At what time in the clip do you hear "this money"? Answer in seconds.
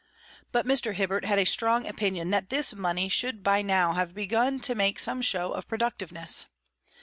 2.49-3.07